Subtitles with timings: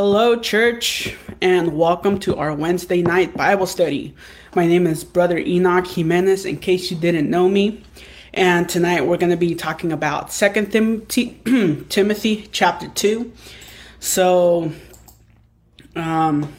[0.00, 4.14] Hello, church, and welcome to our Wednesday night Bible study.
[4.54, 7.82] My name is Brother Enoc Jimenez, in case you didn't know me.
[8.32, 11.40] And tonight we're going to be talking about Second Timothy,
[11.88, 13.32] Timothy chapter 2.
[13.98, 14.70] So,
[15.96, 16.54] um,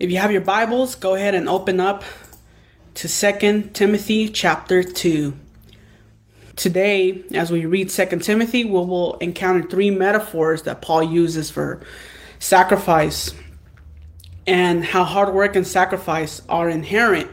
[0.00, 2.02] if you have your Bibles, go ahead and open up
[2.94, 5.32] to Second Timothy chapter 2.
[6.56, 11.80] Today, as we read 2 Timothy, we will encounter three metaphors that Paul uses for
[12.38, 13.34] sacrifice
[14.46, 17.30] and how hard work and sacrifice are inherent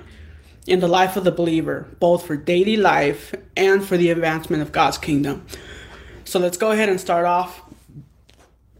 [0.65, 4.71] in the life of the believer, both for daily life and for the advancement of
[4.71, 5.45] God's kingdom.
[6.23, 7.61] So let's go ahead and start off,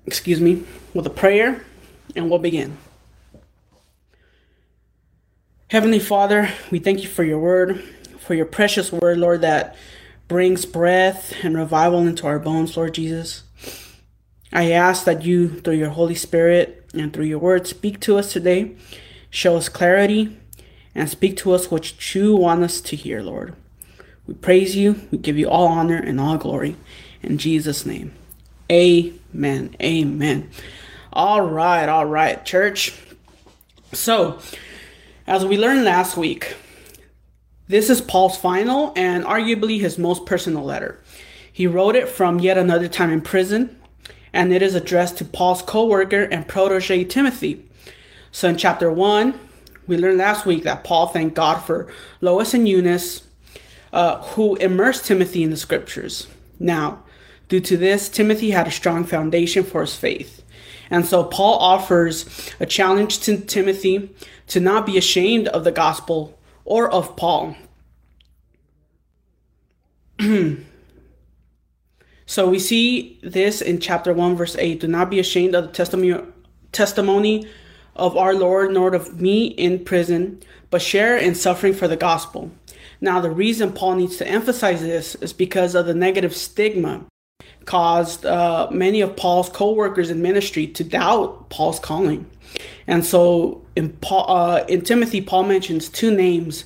[0.06, 0.64] excuse me,
[0.94, 1.64] with a prayer
[2.16, 2.78] and we'll begin.
[5.68, 7.82] Heavenly Father, we thank you for your word,
[8.20, 9.76] for your precious word, Lord, that
[10.32, 13.44] brings breath and revival into our bones, Lord Jesus.
[14.54, 18.32] I ask that you, through your Holy Spirit and through your word, speak to us
[18.32, 18.72] today,
[19.30, 20.40] show us clarity,
[20.96, 23.56] and speak to us what you want us to hear, Lord.
[24.26, 26.78] We praise you, we give you all honor and all glory.
[27.22, 28.14] In Jesus' name,
[28.72, 29.76] amen.
[29.82, 30.50] Amen.
[31.12, 32.98] All right, all right, church.
[33.92, 34.40] So,
[35.28, 36.56] as we learned last week,
[37.72, 41.00] this is Paul's final and arguably his most personal letter.
[41.52, 43.80] He wrote it from yet another time in prison,
[44.34, 47.66] and it is addressed to Paul's co worker and protege Timothy.
[48.30, 49.40] So in chapter 1,
[49.88, 51.88] we learned last week that Paul thanked God for
[52.20, 53.24] Lois and Eunice,
[53.94, 56.28] uh, who immersed Timothy in the scriptures.
[56.60, 57.04] Now,
[57.48, 60.44] due to this, Timothy had a strong foundation for his faith.
[60.90, 62.26] And so Paul offers
[62.60, 64.14] a challenge to Timothy
[64.48, 67.56] to not be ashamed of the gospel or of Paul.
[72.26, 75.72] so we see this in chapter 1, verse 8 Do not be ashamed of the
[75.72, 76.24] testimony,
[76.72, 77.48] testimony
[77.96, 82.52] of our Lord, nor of me in prison, but share in suffering for the gospel.
[83.00, 87.06] Now, the reason Paul needs to emphasize this is because of the negative stigma
[87.66, 92.30] caused uh, many of Paul's co workers in ministry to doubt Paul's calling.
[92.88, 96.66] And so in, Paul, uh, in Timothy, Paul mentions two names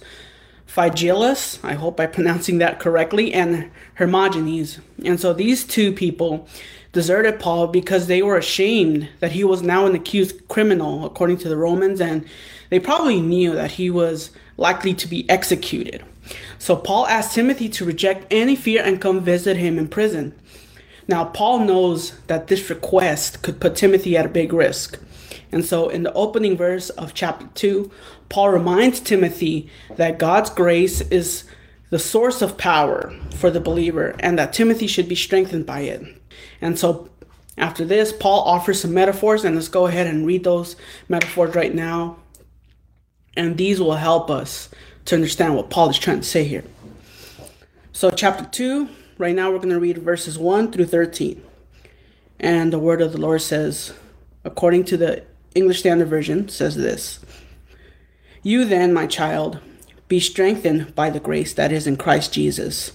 [0.67, 4.79] Phygelus, I hope I'm pronouncing that correctly, and Hermogenes.
[5.03, 6.47] And so these two people
[6.91, 11.49] deserted Paul because they were ashamed that he was now an accused criminal, according to
[11.49, 12.25] the Romans, and
[12.69, 16.03] they probably knew that he was likely to be executed.
[16.57, 20.33] So Paul asked Timothy to reject any fear and come visit him in prison.
[21.07, 24.97] Now, Paul knows that this request could put Timothy at a big risk.
[25.55, 27.89] And so, in the opening verse of chapter 2,
[28.27, 31.45] Paul reminds Timothy that God's grace is
[31.91, 36.21] the source of power for the believer and that Timothy should be strengthened by it.
[36.59, 37.09] And so,
[37.57, 40.75] after this, Paul offers some metaphors, and let's go ahead and read those
[41.07, 42.17] metaphors right now.
[43.37, 44.67] And these will help us
[45.05, 46.66] to understand what Paul is trying to say here.
[47.93, 51.41] So, chapter 2, right now we're going to read verses 1 through 13.
[52.41, 53.93] And the word of the Lord says,
[54.43, 55.23] according to the
[55.55, 57.19] English Standard Version, says this
[58.43, 59.59] You then, my child,
[60.07, 62.91] be strengthened by the grace that is in Christ Jesus.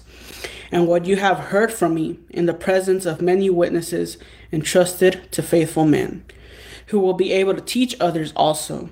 [0.71, 4.17] And what you have heard from me in the presence of many witnesses
[4.53, 6.23] entrusted to faithful men,
[6.87, 8.89] who will be able to teach others also.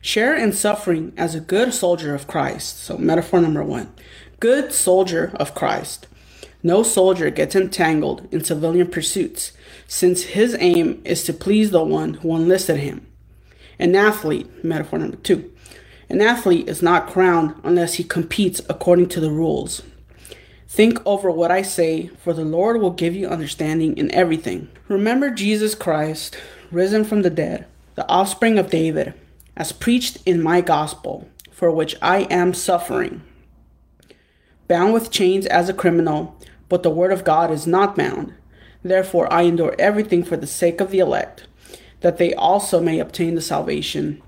[0.00, 2.78] Share in suffering as a good soldier of Christ.
[2.78, 3.92] So, metaphor number one
[4.38, 6.06] good soldier of Christ.
[6.62, 9.52] No soldier gets entangled in civilian pursuits,
[9.86, 13.06] since his aim is to please the one who enlisted him.
[13.78, 15.50] An athlete, metaphor number two.
[16.10, 19.82] An athlete is not crowned unless he competes according to the rules.
[20.68, 24.68] Think over what I say, for the Lord will give you understanding in everything.
[24.88, 26.36] Remember Jesus Christ,
[26.70, 29.14] risen from the dead, the offspring of David,
[29.56, 33.22] as preached in my gospel, for which I am suffering.
[34.68, 36.39] Bound with chains as a criminal,
[36.70, 38.32] but the word of God is not bound.
[38.82, 41.46] Therefore, I endure everything for the sake of the elect,
[42.00, 44.22] that they also may obtain the salvation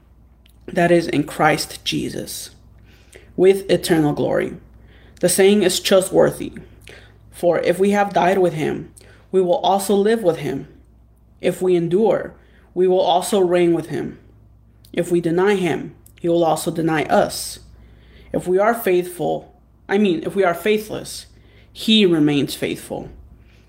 [0.66, 2.50] that is in Christ Jesus,
[3.36, 4.58] with eternal glory.
[5.20, 6.52] The saying is trustworthy.
[7.30, 8.92] For if we have died with him,
[9.30, 10.68] we will also live with him.
[11.40, 12.34] If we endure,
[12.74, 14.18] we will also reign with him.
[14.92, 17.60] If we deny him, he will also deny us.
[18.32, 19.58] If we are faithful,
[19.88, 21.26] I mean, if we are faithless,
[21.72, 23.10] he remains faithful,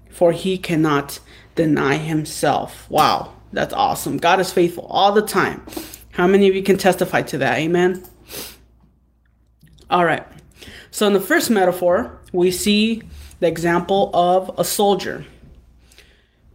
[0.09, 1.19] for he cannot
[1.55, 2.89] deny himself.
[2.89, 4.17] Wow, that's awesome.
[4.17, 5.65] God is faithful all the time.
[6.11, 7.57] How many of you can testify to that?
[7.57, 8.03] Amen.
[9.89, 10.25] All right.
[10.91, 13.01] So, in the first metaphor, we see
[13.39, 15.25] the example of a soldier.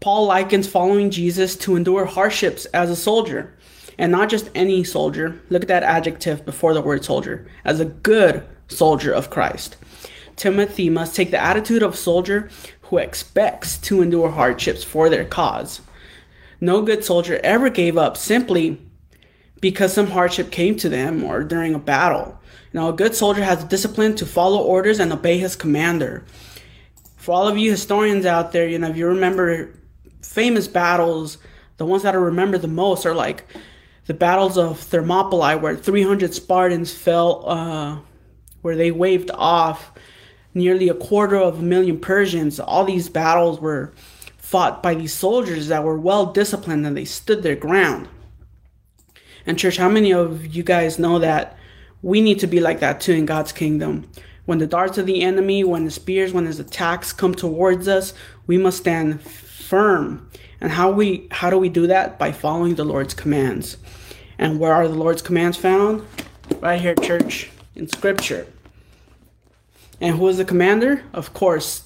[0.00, 3.56] Paul likens following Jesus to endure hardships as a soldier,
[3.98, 5.40] and not just any soldier.
[5.50, 9.76] Look at that adjective before the word soldier, as a good soldier of Christ.
[10.38, 12.48] Timothy must take the attitude of a soldier
[12.82, 15.82] who expects to endure hardships for their cause.
[16.60, 18.80] No good soldier ever gave up simply
[19.60, 22.38] because some hardship came to them or during a battle.
[22.72, 26.24] Know, a good soldier has discipline to follow orders and obey his commander.
[27.16, 29.74] For all of you historians out there, you know, if you remember
[30.22, 31.38] famous battles,
[31.78, 33.44] the ones that I remember the most are like
[34.06, 37.98] the battles of Thermopylae, where 300 Spartans fell, uh,
[38.62, 39.92] where they waved off
[40.58, 42.60] nearly a quarter of a million Persians.
[42.60, 43.92] All these battles were
[44.36, 48.08] fought by these soldiers that were well disciplined and they stood their ground.
[49.46, 51.56] And, church, how many of you guys know that
[52.02, 54.10] we need to be like that too in God's kingdom?
[54.44, 58.12] When the darts of the enemy, when the spears, when his attacks come towards us,
[58.46, 60.28] we must stand firm.
[60.60, 62.18] And how we how do we do that?
[62.18, 63.76] By following the Lord's commands.
[64.38, 66.04] And where are the Lord's commands found?
[66.60, 68.46] Right here, church, in scripture.
[70.00, 71.02] And who is the commander?
[71.12, 71.84] Of course,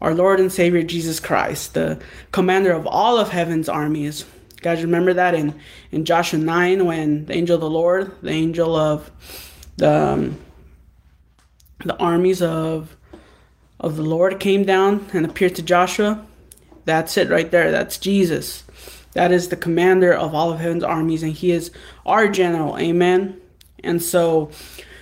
[0.00, 2.02] our Lord and Savior Jesus Christ, the
[2.32, 4.24] commander of all of heaven's armies.
[4.60, 5.58] Guys remember that in,
[5.90, 9.10] in Joshua 9 when the angel of the Lord, the angel of
[9.76, 10.40] the, um,
[11.84, 12.96] the armies of,
[13.78, 16.24] of the Lord came down and appeared to Joshua?
[16.84, 17.70] That's it right there.
[17.70, 18.64] That's Jesus.
[19.12, 21.70] That is the commander of all of heaven's armies, and he is
[22.06, 22.78] our general.
[22.78, 23.40] Amen.
[23.84, 24.50] And so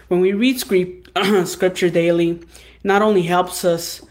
[0.08, 0.99] when we read scripture
[1.90, 2.40] daily,
[2.84, 4.02] not only helps us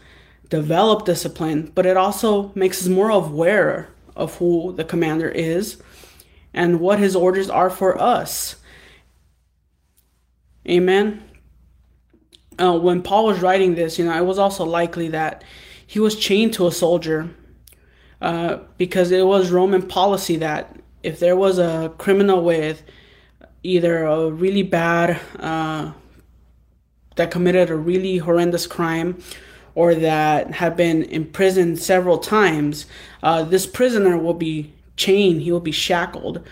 [0.48, 5.80] develop discipline, but it also makes us more aware of who the commander is
[6.52, 8.56] and what his orders are for us.
[10.68, 11.22] Amen.
[12.58, 15.42] Uh, when Paul was writing this, you know, it was also likely that
[15.86, 17.30] he was chained to a soldier
[18.20, 22.82] uh, because it was Roman policy that if there was a criminal with
[23.62, 25.92] either a really bad uh,
[27.16, 29.22] that committed a really horrendous crime
[29.74, 32.86] or that had been imprisoned several times,
[33.22, 36.44] uh, this prisoner will be chained, he will be shackled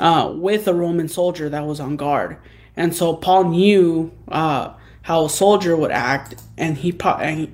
[0.00, 2.36] uh, with a Roman soldier that was on guard.
[2.76, 7.50] And so Paul knew uh, how a soldier would act, and he, pro- and he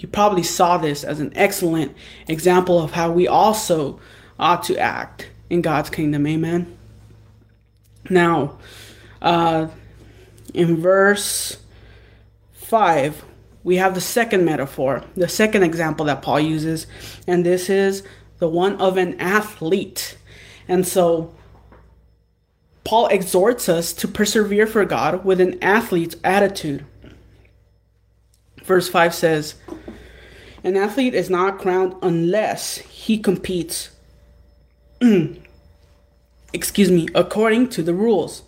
[0.00, 1.94] he probably saw this as an excellent
[2.26, 4.00] example of how we also
[4.38, 6.26] ought to act in God's kingdom.
[6.26, 6.74] Amen.
[8.08, 8.58] Now,
[9.20, 9.66] uh,
[10.54, 11.58] in verse
[12.52, 13.24] 5,
[13.62, 16.86] we have the second metaphor, the second example that Paul uses,
[17.26, 18.02] and this is
[18.38, 20.16] the one of an athlete.
[20.66, 21.34] And so,
[22.84, 26.84] Paul exhorts us to persevere for God with an athlete's attitude.
[28.64, 29.56] Verse 5 says,
[30.64, 33.90] An athlete is not crowned unless he competes,
[36.52, 38.42] excuse me, according to the rules.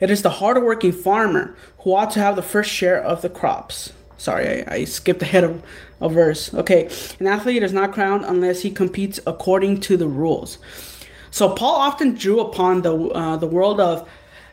[0.00, 3.92] It is the hardworking farmer who ought to have the first share of the crops.
[4.16, 5.62] Sorry, I, I skipped ahead of
[6.00, 6.52] a verse.
[6.54, 10.58] Okay, an athlete is not crowned unless he competes according to the rules.
[11.30, 14.08] So Paul often drew upon the uh, the world of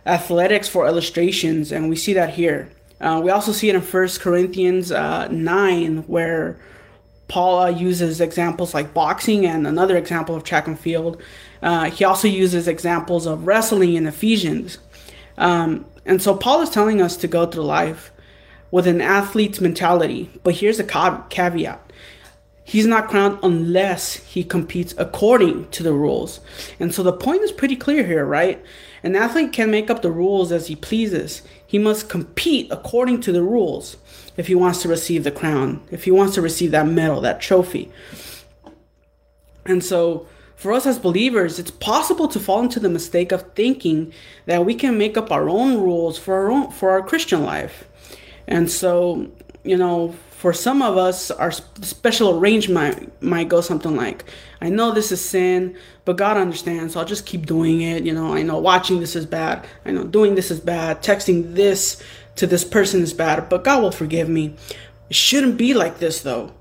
[0.06, 2.70] athletics for illustrations, and we see that here.
[3.00, 6.60] Uh, we also see it in First Corinthians uh, 9, where
[7.28, 11.22] Paul uh, uses examples like boxing and another example of track and field.
[11.62, 14.80] Uh, he also uses examples of wrestling in Ephesians.
[15.38, 18.12] Um, and so Paul is telling us to go through life
[18.72, 20.30] with an athlete's mentality.
[20.44, 21.84] But here's a caveat
[22.64, 26.42] he's not crowned unless he competes according to the rules.
[26.82, 28.62] And so the point is pretty clear here, right?
[29.04, 31.44] An athlete can make up the rules as he pleases.
[31.66, 33.96] He must compete according to the rules
[34.36, 37.40] if he wants to receive the crown, if he wants to receive that medal, that
[37.40, 37.90] trophy.
[39.66, 44.12] And so for us as believers, it's possible to fall into the mistake of thinking
[44.48, 47.88] that we can make up our own rules for our own for our Christian life.
[48.48, 49.30] And so,
[49.64, 54.26] you know, for some of us, our special arrangement might go something like,
[54.60, 58.04] I know this is sin, but God understands, so I'll just keep doing it.
[58.04, 59.66] You know, I know watching this is bad.
[59.86, 61.04] I know doing this is bad.
[61.04, 62.02] Texting this
[62.36, 64.56] to this person is bad, but God will forgive me.
[65.10, 66.52] It shouldn't be like this, though,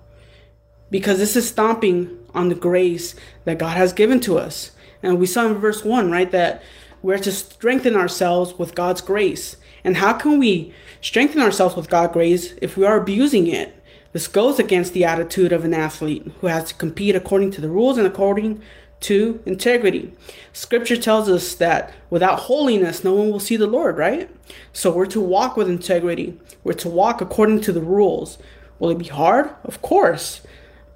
[0.90, 3.14] because this is stomping on the grace
[3.45, 4.73] that God has given to us.
[5.02, 6.62] And we saw in verse 1, right, that
[7.02, 9.57] we're to strengthen ourselves with God's grace.
[9.85, 10.75] And how can we
[11.07, 13.73] strengthen ourselves with God's grace if we are abusing it.
[14.12, 17.69] This goes against the attitude of an athlete who has to compete according to the
[17.69, 18.62] rules and according
[19.00, 20.12] to integrity.
[20.52, 24.28] Scripture tells us that without holiness, no one will see the Lord, right?
[24.73, 26.38] So we're to walk with integrity.
[26.64, 28.38] We're to walk according to the rules.
[28.78, 29.50] Will it be hard?
[29.64, 30.40] Of course.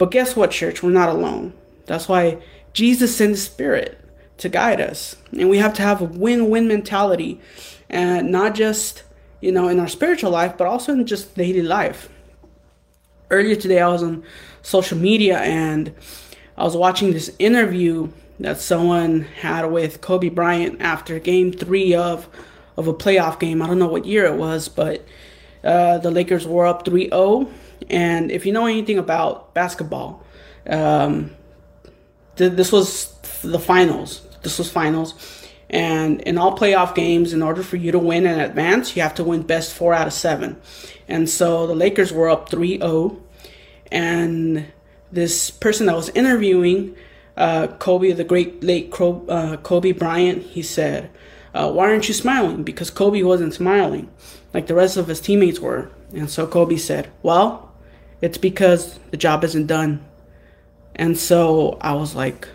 [0.01, 0.83] But guess what, church?
[0.83, 1.53] We're not alone.
[1.85, 2.39] That's why
[2.73, 4.03] Jesus sent the Spirit
[4.39, 5.15] to guide us.
[5.39, 7.39] And we have to have a win win mentality,
[7.91, 9.03] and not just,
[9.43, 12.09] you know, in our spiritual life, but also in just daily life.
[13.31, 14.25] Earlier today, I was on
[14.63, 15.95] social media and
[16.57, 22.27] I was watching this interview that someone had with Kobe Bryant after game three of
[22.79, 23.61] of a playoff game.
[23.61, 25.05] I don't know what year it was, but
[25.63, 27.53] uh, the Lakers were up 3-0.
[27.89, 30.23] And if you know anything about basketball,
[30.69, 31.31] um,
[32.37, 34.23] th- this was the finals.
[34.43, 35.15] This was finals.
[35.69, 39.15] And in all playoff games, in order for you to win and advance, you have
[39.15, 40.61] to win best four out of seven.
[41.07, 43.23] And so the Lakers were up 3 0.
[43.93, 44.67] And
[45.13, 46.97] this person that was interviewing
[47.37, 51.11] uh, Kobe, the great late uh, Kobe Bryant, he said,
[51.55, 52.65] uh, Why aren't you smiling?
[52.65, 54.11] Because Kobe wasn't smiling
[54.53, 55.91] like the rest of his teammates were.
[56.13, 57.70] And so Kobe said, Well,
[58.21, 60.05] it's because the job isn't done.
[60.95, 62.49] And so I was like,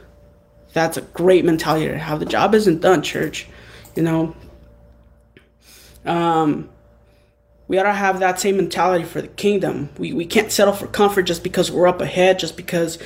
[0.74, 2.20] That's a great mentality to have.
[2.20, 3.48] The job isn't done, church.
[3.96, 4.36] You know,
[6.06, 6.70] um,
[7.68, 9.90] we ought to have that same mentality for the kingdom.
[9.98, 13.00] We, we can't settle for comfort just because we're up ahead, just because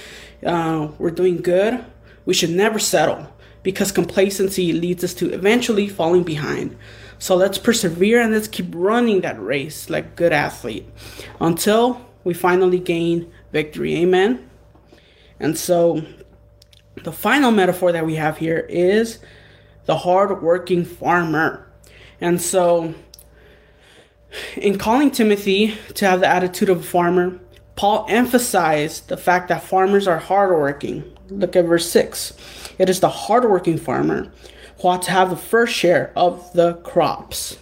[0.46, 1.84] uh, we're doing good.
[2.26, 3.32] We should never settle
[3.64, 6.78] because complacency leads us to eventually falling behind.
[7.20, 10.88] So let's persevere and let's keep running that race like good athlete
[11.40, 13.96] until we finally gain victory.
[13.96, 14.48] Amen.
[15.40, 16.06] And so
[17.04, 19.18] the final metaphor that we have here is
[19.86, 21.68] the hard-working farmer.
[22.22, 22.94] And so
[24.56, 27.40] in calling Timothy to have the attitude of a farmer,
[27.76, 31.04] Paul emphasized the fact that farmers are hardworking.
[31.30, 32.34] Look at verse 6.
[32.78, 34.32] It is the hardworking farmer
[34.80, 37.58] who ought to have the first share of the crops.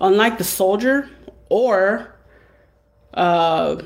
[0.00, 1.10] Unlike the soldier
[1.50, 2.13] or
[3.14, 3.80] uh,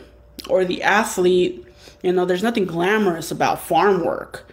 [0.49, 1.65] or the athlete,
[2.03, 4.51] you know, there's nothing glamorous about farm work.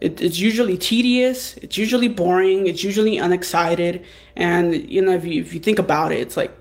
[0.00, 4.04] It, it's usually tedious, it's usually boring, it's usually unexcited,
[4.36, 6.54] and you know, if you, if you think about it, it's like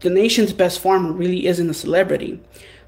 [0.00, 2.40] the nation's best farmer really isn't a celebrity,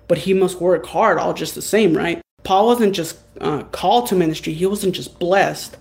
[0.07, 2.21] but he must work hard all just the same, right?
[2.43, 5.79] Paul wasn't just uh, called to ministry, he wasn't just blessed,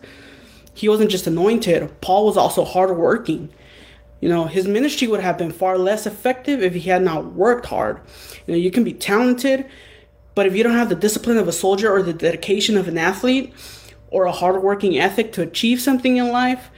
[0.73, 2.01] he wasn't just anointed.
[2.01, 3.49] Paul was also hardworking.
[4.23, 7.65] You know, his ministry would have been far less effective if he had not worked
[7.65, 7.99] hard.
[8.47, 9.65] You know, you can be talented,
[10.33, 12.97] but if you don't have the discipline of a soldier or the dedication of an
[12.97, 13.53] athlete
[14.07, 16.69] or a hardworking ethic to achieve something in life,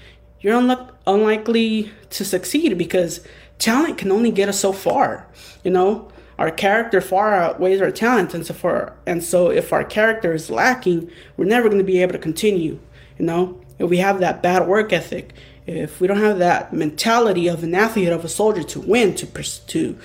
[0.41, 0.57] you're
[1.05, 3.23] unlikely to succeed because
[3.59, 5.27] talent can only get us so far.
[5.63, 9.83] You know, our character far outweighs our talent, and so far, and so if our
[9.83, 12.79] character is lacking, we're never going to be able to continue.
[13.19, 15.33] You know, if we have that bad work ethic,
[15.67, 19.25] if we don't have that mentality of an athlete, of a soldier to win, to
[19.25, 19.97] to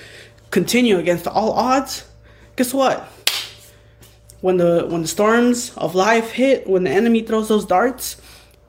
[0.51, 2.05] continue against all odds,
[2.57, 3.03] guess what?
[4.41, 8.21] When the when the storms of life hit, when the enemy throws those darts,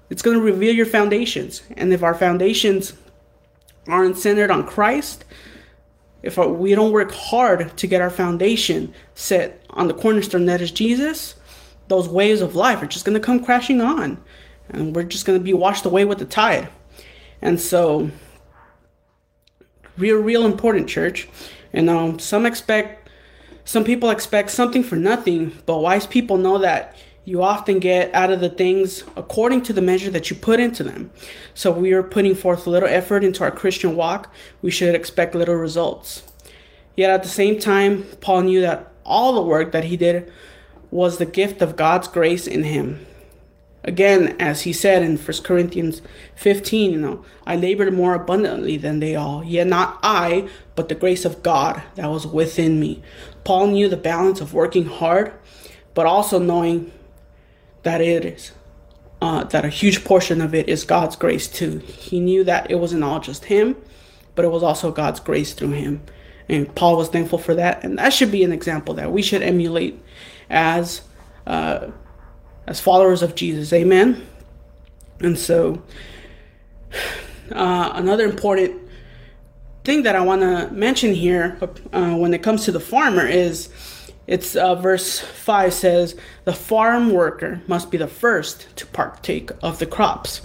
[0.09, 1.61] it's going to reveal your foundations.
[1.77, 2.93] And if our foundations
[3.87, 5.23] aren't centered on Christ,
[6.23, 10.71] if we don't work hard to get our foundation set on the cornerstone that is
[10.71, 11.35] Jesus,
[11.87, 14.21] those waves of life are just going to come crashing on.
[14.69, 16.69] And we're just going to be washed away with the tide.
[17.41, 18.11] And so,
[19.97, 21.27] real, real important, church.
[21.73, 23.09] And um, some expect,
[23.65, 28.31] some people expect something for nothing, but wise people know that you often get out
[28.31, 31.11] of the things according to the measure that you put into them.
[31.53, 35.55] So we are putting forth little effort into our Christian walk, we should expect little
[35.55, 36.23] results.
[36.95, 40.31] Yet at the same time, Paul knew that all the work that he did
[40.89, 43.05] was the gift of God's grace in him.
[43.83, 46.01] Again, as he said in 1 Corinthians
[46.35, 50.95] 15, you know, I labored more abundantly than they all, yet not I, but the
[50.95, 53.01] grace of God that was within me.
[53.43, 55.33] Paul knew the balance of working hard,
[55.95, 56.91] but also knowing
[57.83, 58.51] that it is
[59.21, 61.77] uh, that a huge portion of it is God's grace too.
[61.79, 63.75] He knew that it wasn't all just him,
[64.35, 66.01] but it was also God's grace through him.
[66.49, 69.43] And Paul was thankful for that, and that should be an example that we should
[69.43, 70.01] emulate
[70.49, 71.01] as
[71.45, 71.87] uh,
[72.67, 73.73] as followers of Jesus.
[73.73, 74.25] Amen.
[75.19, 75.81] And so,
[77.51, 78.81] uh, another important
[79.83, 81.57] thing that I want to mention here
[81.93, 83.69] uh, when it comes to the farmer is
[84.27, 86.15] it's uh, verse 5 says,
[86.45, 90.41] The farm worker must be the first to partake of the crops.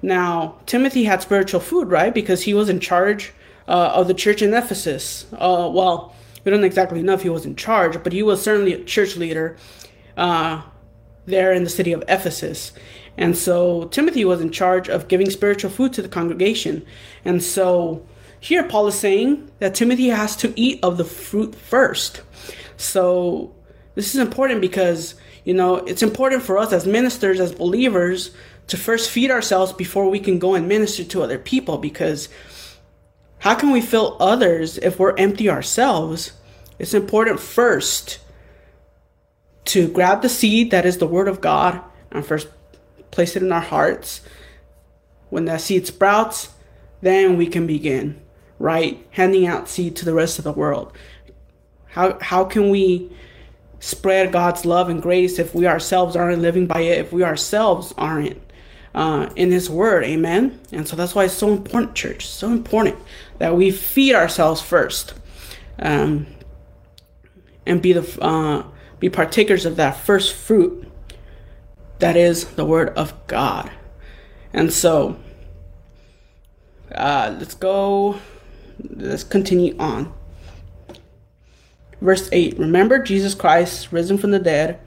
[0.00, 2.14] Now, Timothy had spiritual food, right?
[2.14, 3.32] Because he was in charge
[3.66, 5.26] uh, of the church in Ephesus.
[5.32, 8.72] Uh, well, we don't exactly know if he was in charge, but he was certainly
[8.72, 9.56] a church leader
[10.16, 10.62] uh,
[11.28, 12.72] there in the city of Ephesus.
[13.16, 16.84] And so Timothy was in charge of giving spiritual food to the congregation.
[17.24, 18.06] And so
[18.40, 22.22] here Paul is saying that Timothy has to eat of the fruit first.
[22.76, 23.54] So
[23.98, 28.30] This is important because, you know, it's important for us as ministers, as believers,
[28.68, 32.28] to first feed ourselves before we can go and minister to other people because
[33.40, 36.30] how can we fill others if we're empty ourselves?
[36.78, 38.20] It's important first
[39.68, 42.48] to grab the seed that is the Word of God and first
[43.10, 44.22] place it in our hearts.
[45.28, 46.54] When that seed sprouts,
[47.02, 48.20] then we can begin,
[48.58, 49.06] right?
[49.10, 50.96] Handing out seed to the rest of the world.
[51.86, 53.12] How, how can we
[53.80, 57.92] spread God's love and grace if we ourselves aren't living by it, if we ourselves
[57.98, 58.40] aren't
[58.94, 60.04] uh, in His Word?
[60.04, 60.58] Amen.
[60.72, 62.26] And so that's why it's so important, church.
[62.26, 62.96] So important
[63.36, 65.12] that we feed ourselves first,
[65.78, 66.26] um,
[67.66, 68.64] and be the uh,
[69.00, 70.90] be partakers of that first fruit
[71.98, 73.70] that is the Word of God.
[74.52, 75.16] And so,
[76.92, 78.20] uh, let's go.
[78.90, 80.12] Let's continue on.
[82.00, 84.80] Verse 8 Remember Jesus Christ, risen from the dead,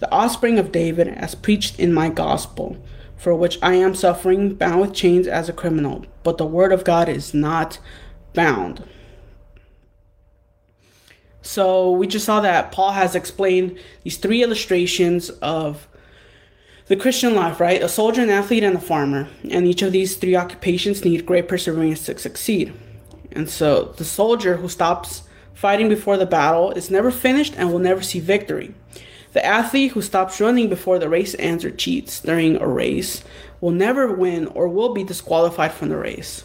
[0.00, 2.76] the offspring of David, as preached in my gospel,
[3.16, 6.04] for which I am suffering, bound with chains as a criminal.
[6.22, 7.78] But the word of God is not
[8.34, 8.82] bound.
[11.46, 15.86] So we just saw that Paul has explained these three illustrations of
[16.88, 17.80] the Christian life, right?
[17.80, 19.28] A soldier, an athlete, and a farmer.
[19.48, 22.74] And each of these three occupations need great perseverance to succeed.
[23.30, 25.22] And so the soldier who stops
[25.54, 28.74] fighting before the battle is never finished and will never see victory.
[29.32, 33.22] The athlete who stops running before the race ends or cheats during a race
[33.60, 36.44] will never win or will be disqualified from the race.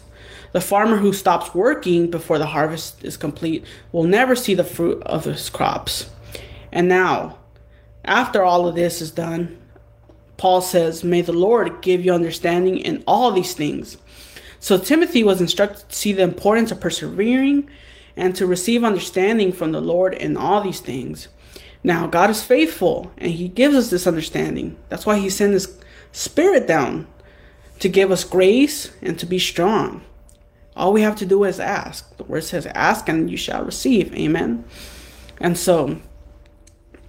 [0.52, 5.02] The farmer who stops working before the harvest is complete will never see the fruit
[5.04, 6.10] of his crops.
[6.70, 7.38] And now,
[8.04, 9.58] after all of this is done,
[10.36, 13.96] Paul says, May the Lord give you understanding in all these things.
[14.60, 17.68] So Timothy was instructed to see the importance of persevering
[18.16, 21.28] and to receive understanding from the Lord in all these things.
[21.82, 24.76] Now, God is faithful and He gives us this understanding.
[24.88, 25.78] That's why He sent His
[26.12, 27.06] Spirit down
[27.78, 30.02] to give us grace and to be strong.
[30.76, 32.16] All we have to do is ask.
[32.16, 34.14] The word says, Ask and you shall receive.
[34.14, 34.64] Amen.
[35.40, 36.00] And so,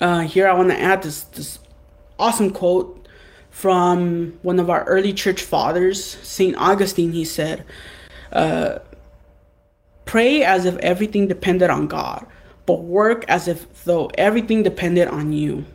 [0.02, 1.60] uh, here I want to add this, this
[2.20, 3.08] awesome quote
[3.50, 6.56] from one of our early church fathers, St.
[6.58, 7.12] Augustine.
[7.12, 7.64] He said,
[8.32, 8.80] uh,
[10.06, 12.26] Pray as if everything depended on God,
[12.66, 15.66] but work as if though everything depended on you.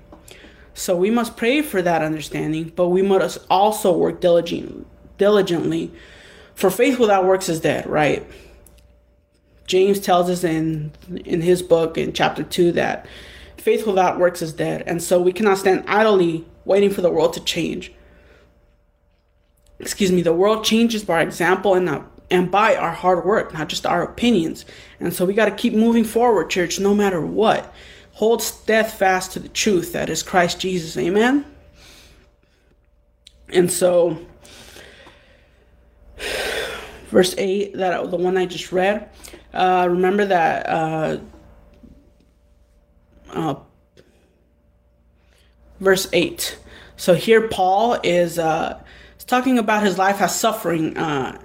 [0.75, 4.85] So we must pray for that understanding, but we must also work diligently,
[5.17, 5.91] diligently.
[6.59, 8.27] For faith without works is dead, right?
[9.69, 10.91] James tells us in
[11.25, 13.07] in his book in chapter 2 that
[13.59, 14.83] faith without works is dead.
[14.85, 17.93] And so we cannot stand idly waiting for the world to change.
[19.79, 23.69] Excuse me, the world changes by example and not and by our hard work, not
[23.69, 24.65] just our opinions.
[24.99, 27.73] And so we got to keep moving forward, church, no matter what.
[28.15, 30.97] Hold steadfast to the truth that is Christ Jesus.
[30.97, 31.45] Amen.
[33.49, 34.19] And so,
[37.09, 39.09] verse 8, that the one I just read,
[39.53, 41.19] uh, remember that uh,
[43.31, 43.55] uh,
[45.81, 46.59] verse 8.
[46.97, 48.81] So here Paul is, uh,
[49.19, 51.41] is talking about his life as suffering uh,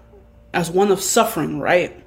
[0.54, 2.00] as one of suffering, right?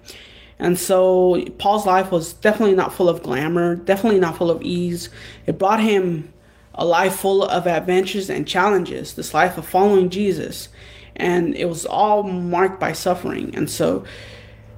[0.58, 5.10] And so Paul's life was definitely not full of glamour, definitely not full of ease.
[5.46, 6.32] It brought him
[6.74, 10.68] a life full of adventures and challenges, this life of following Jesus.
[11.16, 13.54] And it was all marked by suffering.
[13.54, 14.04] And so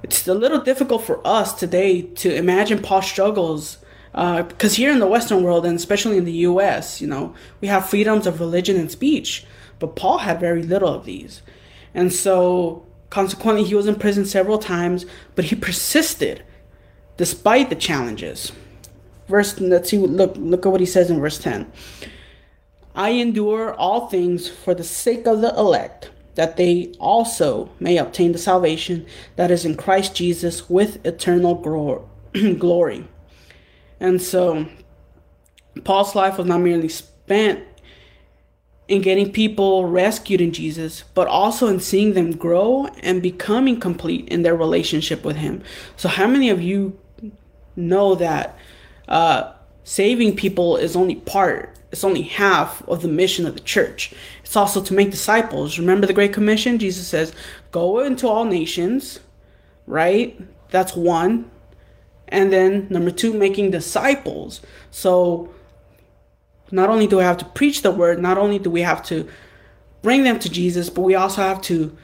[0.03, 3.77] it's a little difficult for us today to imagine Paul's struggles
[4.11, 7.67] because uh, here in the Western world, and especially in the US, you know, we
[7.67, 9.45] have freedoms of religion and speech,
[9.77, 11.41] but Paul had very little of these.
[11.93, 16.43] And so Consequently, he was in prison several times, but he persisted
[17.17, 18.51] despite the challenges.
[19.27, 21.71] Verse let's see look look at what he says in verse 10.
[22.95, 28.31] I endure all things for the sake of the elect, that they also may obtain
[28.31, 31.55] the salvation that is in Christ Jesus with eternal
[32.57, 33.07] glory.
[33.99, 34.67] And so
[35.83, 37.63] Paul's life was not merely spent
[38.87, 44.27] in getting people rescued in Jesus, but also in seeing them grow and becoming complete
[44.29, 45.61] in their relationship with Him.
[45.95, 46.99] So, how many of you
[47.75, 48.57] know that
[49.07, 54.13] uh, saving people is only part, it's only half of the mission of the church?
[54.43, 55.79] It's also to make disciples.
[55.79, 56.77] Remember the Great Commission?
[56.77, 57.33] Jesus says,
[57.71, 59.19] Go into all nations,
[59.87, 60.39] right?
[60.69, 61.49] That's one.
[62.27, 64.61] And then number two, making disciples.
[64.91, 65.53] So,
[66.71, 69.27] not only do we have to preach the word, not only do we have to
[70.01, 71.97] bring them to Jesus, but we also have to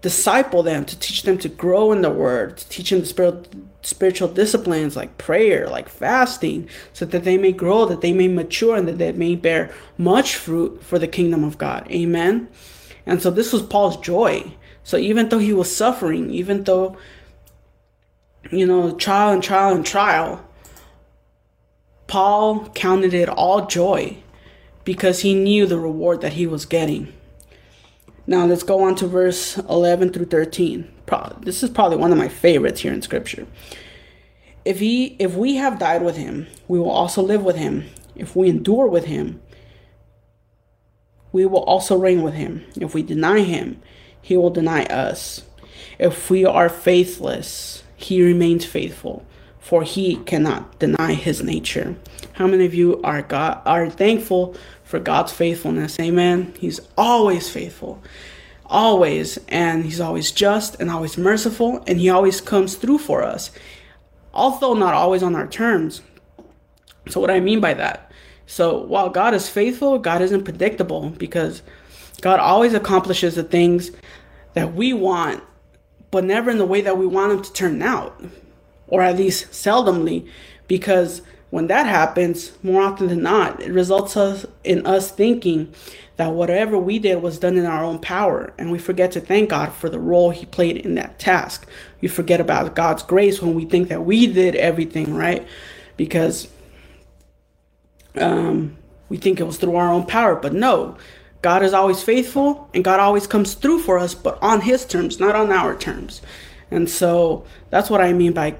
[0.00, 3.48] disciple them, to teach them to grow in the word, to teach them the spirit,
[3.86, 8.74] spiritual disciplines like prayer, like fasting, so that they may grow, that they may mature,
[8.74, 11.86] and that they may bear much fruit for the kingdom of God.
[11.90, 12.48] Amen.
[13.06, 14.52] And so this was Paul's joy.
[14.82, 16.96] So even though he was suffering, even though,
[18.50, 20.44] you know, trial and trial and trial,
[22.08, 24.16] Paul counted it all joy
[24.84, 27.12] because he knew the reward that he was getting.
[28.26, 30.90] Now let's go on to verse 11 through 13.
[31.40, 33.46] This is probably one of my favorites here in scripture.
[34.64, 37.84] If he if we have died with him, we will also live with him.
[38.16, 39.40] If we endure with him,
[41.30, 42.64] we will also reign with him.
[42.74, 43.80] If we deny him,
[44.20, 45.44] he will deny us.
[46.00, 49.24] If we are faithless, he remains faithful,
[49.60, 51.94] for he cannot deny his nature.
[52.32, 55.98] How many of you are God are thankful for God's faithfulness.
[56.00, 56.54] Amen.
[56.58, 58.02] He's always faithful.
[58.64, 59.38] Always.
[59.48, 61.82] And he's always just and always merciful.
[61.86, 63.50] And he always comes through for us.
[64.32, 66.02] Although not always on our terms.
[67.08, 68.12] So, what I mean by that?
[68.46, 71.62] So, while God is faithful, God isn't predictable because
[72.20, 73.90] God always accomplishes the things
[74.54, 75.42] that we want,
[76.10, 78.24] but never in the way that we want them to turn out,
[78.88, 80.28] or at least seldomly,
[80.66, 85.72] because when that happens, more often than not, it results us in us thinking
[86.16, 89.50] that whatever we did was done in our own power, and we forget to thank
[89.50, 91.66] God for the role He played in that task.
[92.00, 95.46] We forget about God's grace when we think that we did everything right,
[95.96, 96.48] because
[98.16, 98.76] um,
[99.08, 100.34] we think it was through our own power.
[100.34, 100.96] But no,
[101.42, 105.20] God is always faithful, and God always comes through for us, but on His terms,
[105.20, 106.22] not on our terms.
[106.70, 108.56] And so that's what I mean by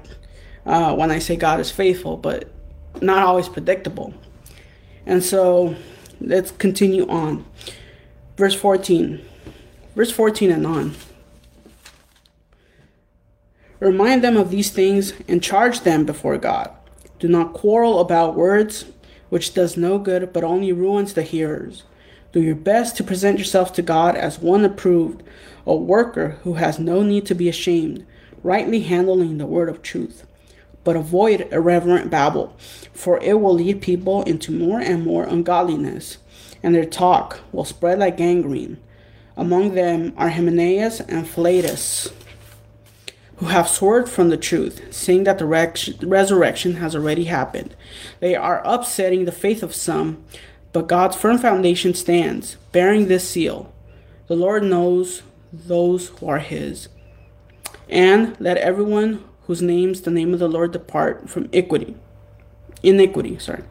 [0.65, 2.17] uh, when I say God is faithful.
[2.17, 2.49] But
[3.01, 4.13] not always predictable.
[5.05, 5.75] And so
[6.19, 7.45] let's continue on.
[8.35, 9.23] Verse 14.
[9.95, 10.95] Verse 14 and on.
[13.79, 16.71] Remind them of these things and charge them before God.
[17.19, 18.85] Do not quarrel about words,
[19.29, 21.83] which does no good but only ruins the hearers.
[22.31, 25.23] Do your best to present yourself to God as one approved,
[25.65, 28.05] a worker who has no need to be ashamed,
[28.43, 30.26] rightly handling the word of truth
[30.87, 32.55] but avoid irreverent babble,
[32.93, 36.17] for it will lead people into more and more ungodliness,
[36.63, 38.77] and their talk will spread like gangrene.
[39.35, 42.13] Among them are Hymenaeus and Philetus,
[43.35, 45.45] who have swerved from the truth, saying that the
[46.07, 47.75] resurrection has already happened.
[48.21, 50.23] They are upsetting the faith of some,
[50.71, 53.73] but God's firm foundation stands, bearing this seal.
[54.27, 55.21] The Lord knows
[55.51, 56.87] those who are his.
[57.89, 61.95] And let everyone whose names the name of the Lord depart from equity,
[62.83, 63.39] iniquity.
[63.39, 63.63] Sorry.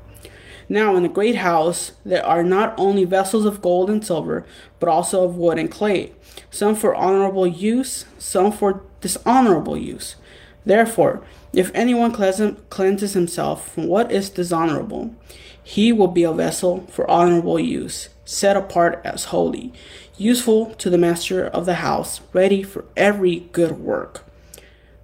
[0.68, 4.44] Now in the great house there are not only vessels of gold and silver,
[4.80, 6.12] but also of wood and clay,
[6.50, 10.16] some for honorable use, some for dishonorable use.
[10.64, 15.14] Therefore, if anyone cleanses himself from what is dishonorable,
[15.62, 19.72] he will be a vessel for honorable use, set apart as holy,
[20.18, 24.24] useful to the master of the house, ready for every good work.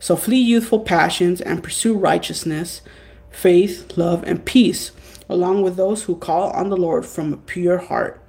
[0.03, 2.83] So flee youthful passions and pursue righteousness,
[3.31, 4.91] faith, love, and peace,
[5.29, 8.21] along with those who call on the Lord from a pure heart.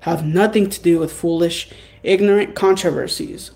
[0.00, 1.70] Have nothing to do with foolish,
[2.02, 3.50] ignorant controversies.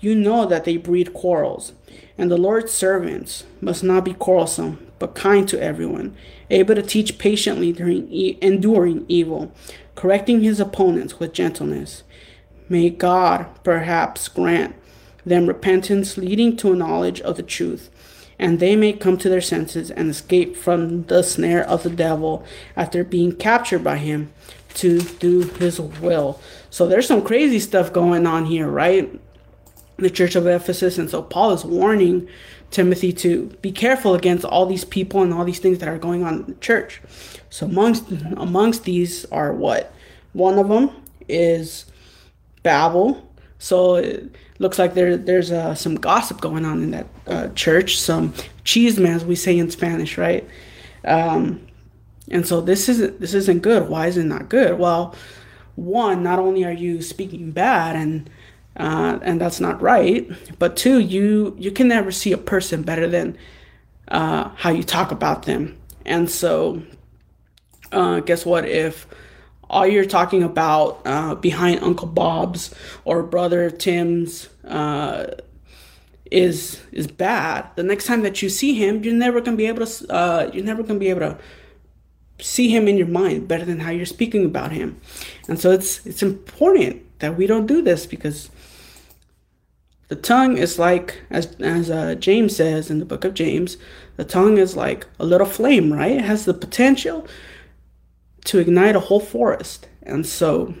[0.00, 1.74] You know that they breed quarrels,
[2.18, 6.16] and the Lord's servants must not be quarrelsome, but kind to everyone,
[6.50, 9.54] able to teach patiently during e- enduring evil,
[9.94, 12.02] correcting his opponents with gentleness.
[12.68, 14.74] May God perhaps grant
[15.24, 17.90] them repentance leading to a knowledge of the truth,
[18.38, 22.44] and they may come to their senses and escape from the snare of the devil
[22.76, 24.32] after being captured by him
[24.74, 26.40] to do his will.
[26.70, 29.20] So there's some crazy stuff going on here, right?
[29.98, 30.98] The church of Ephesus.
[30.98, 32.28] And so Paul is warning
[32.70, 36.24] Timothy to be careful against all these people and all these things that are going
[36.24, 37.00] on in the church.
[37.50, 39.92] So amongst amongst these are what?
[40.32, 40.90] One of them
[41.28, 41.84] is
[42.62, 43.30] babble.
[43.58, 44.02] So
[44.58, 48.32] looks like there there's uh, some gossip going on in that uh, church, some
[48.64, 50.48] chisme as we say in Spanish, right?
[51.04, 51.66] Um,
[52.30, 53.88] and so this isn't this isn't good.
[53.88, 54.78] Why is it not good?
[54.78, 55.14] Well,
[55.74, 58.30] one, not only are you speaking bad and
[58.76, 63.06] uh, and that's not right, but two, you you can never see a person better
[63.06, 63.36] than
[64.08, 65.76] uh, how you talk about them.
[66.06, 66.82] And so,
[67.92, 68.66] uh, guess what?
[68.66, 69.06] If
[69.72, 75.26] all you're talking about uh, behind Uncle Bob's or Brother Tim's uh,
[76.30, 77.68] is is bad.
[77.76, 80.64] The next time that you see him, you're never gonna be able to uh, you're
[80.64, 81.38] never gonna be able to
[82.40, 85.00] see him in your mind better than how you're speaking about him.
[85.48, 88.50] And so it's it's important that we don't do this because
[90.08, 93.76] The tongue is like, as as uh, James says in the book of James,
[94.16, 96.12] the tongue is like a little flame, right?
[96.12, 97.26] It has the potential
[98.44, 100.74] to ignite a whole forest, and so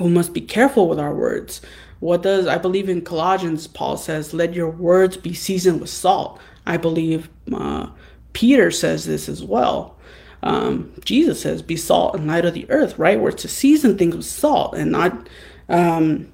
[0.00, 1.60] we must be careful with our words.
[2.00, 3.66] What does I believe in Colossians?
[3.66, 7.88] Paul says, "Let your words be seasoned with salt." I believe uh,
[8.32, 9.96] Peter says this as well.
[10.42, 13.20] Um, Jesus says, "Be salt and light of the earth." Right?
[13.20, 15.28] We're to season things with salt and not,
[15.68, 16.32] um,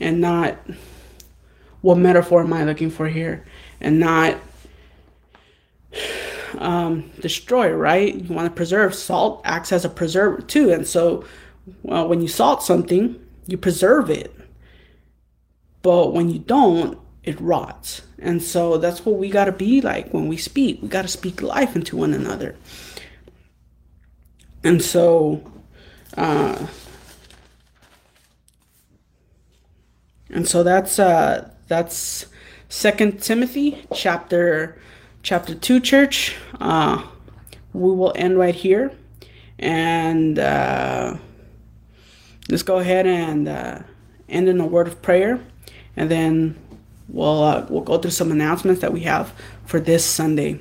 [0.00, 0.58] and not.
[1.80, 3.44] What metaphor am I looking for here?
[3.80, 4.36] And not
[6.60, 7.72] um, destroy.
[7.72, 8.14] Right?
[8.14, 8.94] You want to preserve.
[8.94, 11.24] Salt acts as a preserver too, and so
[11.82, 14.34] well, when you salt something, you preserve it.
[15.82, 18.02] But when you don't, it rots.
[18.18, 20.80] And so that's what we got to be like when we speak.
[20.82, 22.56] We got to speak life into one another.
[24.62, 25.50] And so,
[26.16, 26.66] uh,
[30.28, 32.26] and so that's uh, that's
[32.68, 34.80] Second Timothy chapter
[35.22, 36.36] chapter two, church.
[36.60, 37.02] Uh,
[37.72, 38.92] we will end right here,
[39.58, 41.16] and uh,
[42.48, 43.80] let's go ahead and uh,
[44.28, 45.40] end in a word of prayer,
[45.96, 46.56] and then
[47.08, 49.32] we'll uh, we'll go through some announcements that we have
[49.64, 50.58] for this Sunday.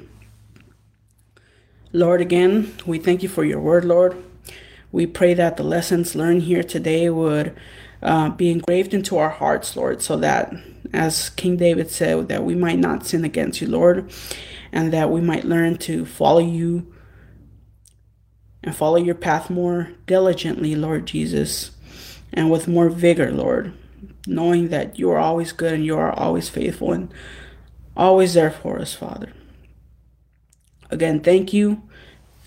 [1.92, 4.16] Lord, again, we thank you for your word, Lord.
[4.92, 7.56] We pray that the lessons learned here today would
[8.02, 10.54] uh, be engraved into our hearts, Lord, so that,
[10.94, 14.12] as King David said, that we might not sin against you, Lord,
[14.72, 16.94] and that we might learn to follow you
[18.64, 21.72] and follow your path more diligently, Lord Jesus,
[22.34, 23.74] and with more vigor, Lord
[24.30, 27.12] knowing that you are always good and you are always faithful and
[27.98, 29.34] always there for us, Father.
[30.90, 31.82] Again, thank you.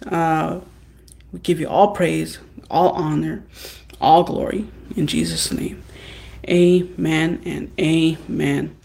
[0.07, 0.61] Uh,
[1.33, 2.39] we give you all praise,
[2.71, 3.45] all honor,
[4.01, 5.83] all glory in Jesus' name.
[6.49, 8.77] Amen and amen.